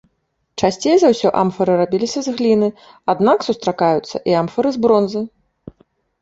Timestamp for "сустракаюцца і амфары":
3.49-4.69